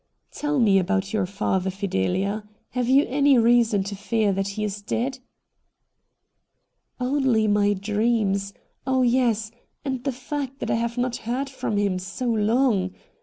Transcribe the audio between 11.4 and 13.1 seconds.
from him so long.